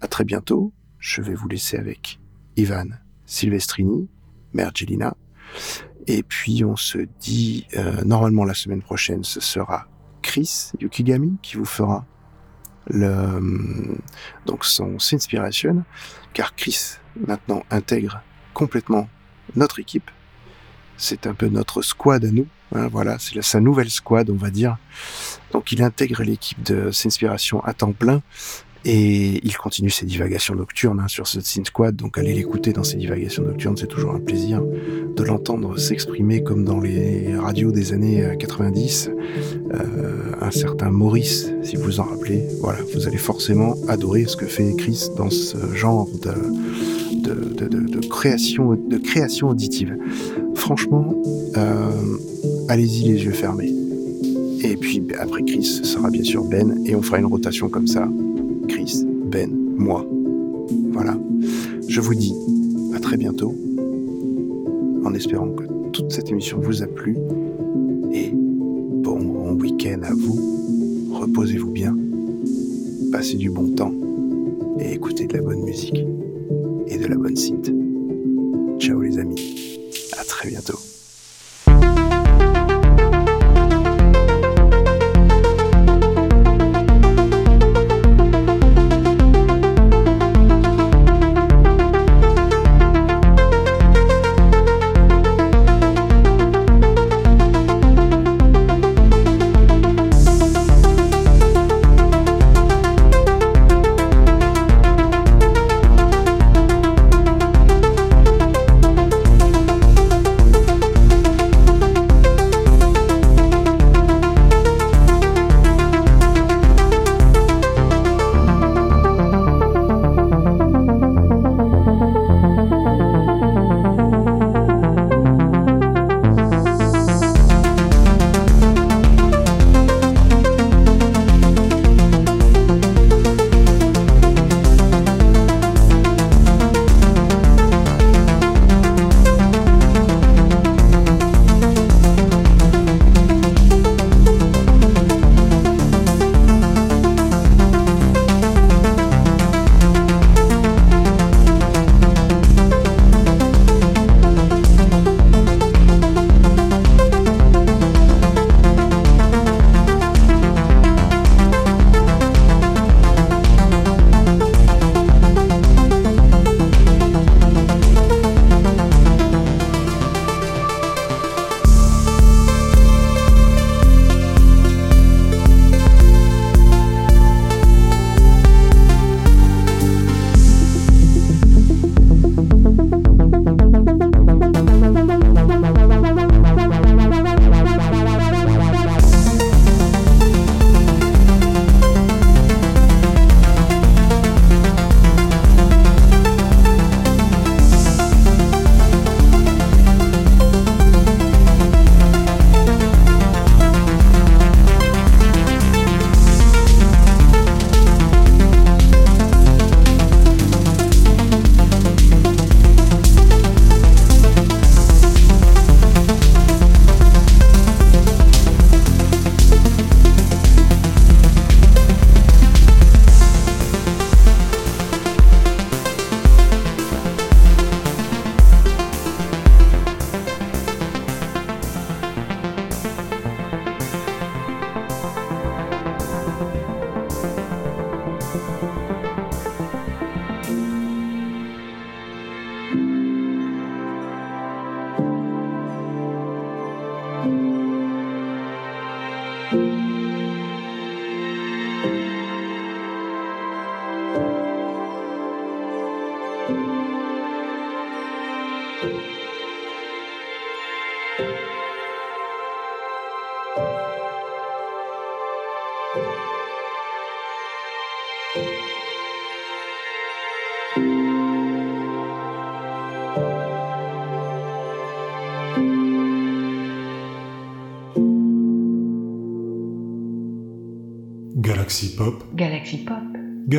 [0.00, 0.72] à très bientôt.
[0.98, 2.18] Je vais vous laisser avec
[2.56, 2.86] Ivan
[3.26, 4.08] Silvestrini,
[4.52, 5.16] Mergelina.
[6.06, 9.86] Et puis on se dit, euh, normalement la semaine prochaine, ce sera
[10.22, 12.06] Chris Yukigami qui vous fera
[12.88, 13.98] le,
[14.46, 15.84] donc son Inspiration,
[16.32, 16.96] car Chris
[17.26, 18.22] maintenant intègre
[18.54, 19.08] complètement
[19.56, 20.10] notre équipe.
[20.96, 22.46] C'est un peu notre squad à nous.
[22.74, 24.76] hein, voilà, c'est sa nouvelle squad, on va dire.
[25.52, 28.20] Donc il intègre l'équipe de Inspiration à temps plein.
[28.84, 32.84] Et il continue ses divagations nocturnes hein, sur ce Sin Squad, donc allez l'écouter dans
[32.84, 34.62] ses divagations nocturnes, c'est toujours un plaisir
[35.16, 39.10] de l'entendre s'exprimer comme dans les radios des années euh, 90.
[39.74, 44.36] Euh, un certain Maurice, si vous vous en rappelez, voilà, vous allez forcément adorer ce
[44.36, 46.32] que fait Chris dans ce genre de
[48.08, 49.96] création, de création auditive.
[50.54, 51.14] Franchement,
[51.56, 51.90] euh,
[52.68, 53.72] allez-y les yeux fermés.
[54.62, 57.86] Et puis après Chris, ce sera bien sûr Ben, et on fera une rotation comme
[57.86, 58.08] ça.
[58.68, 60.06] Chris, Ben, moi.
[60.92, 61.18] Voilà.
[61.88, 62.34] Je vous dis
[62.94, 63.54] à très bientôt,
[65.04, 67.16] en espérant que toute cette émission vous a plu.
[68.12, 70.38] Et bon, week-end à vous.
[71.12, 71.96] Reposez-vous bien.
[73.10, 73.92] Passez du bon temps.
[74.80, 76.04] Et écoutez de la bonne musique.
[76.86, 77.72] Et de la bonne synth.
[78.78, 79.80] Ciao les amis.
[80.18, 80.78] À très bientôt.